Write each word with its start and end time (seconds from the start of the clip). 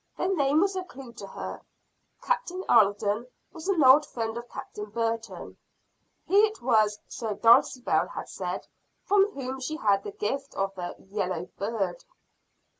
The 0.17 0.25
name 0.25 0.61
was 0.61 0.75
a 0.75 0.83
clue 0.83 1.13
to 1.13 1.27
her. 1.27 1.61
Captain 2.23 2.63
Alden 2.67 3.27
was 3.53 3.67
an 3.67 3.83
old 3.83 4.03
friend 4.03 4.35
of 4.35 4.49
Captain 4.49 4.89
Burton. 4.89 5.57
He 6.25 6.37
it 6.37 6.59
was, 6.59 6.97
so 7.07 7.35
Dulcibel 7.35 8.07
had 8.07 8.27
said, 8.27 8.65
from 9.03 9.29
whom 9.33 9.59
she 9.59 9.75
had 9.77 10.01
the 10.03 10.11
gift 10.11 10.55
of 10.55 10.73
the 10.73 10.95
"yellow 10.97 11.45
bird." 11.55 12.03